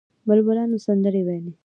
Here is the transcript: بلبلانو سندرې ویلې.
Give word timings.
بلبلانو 0.27 0.77
سندرې 0.85 1.21
ویلې. 1.27 1.53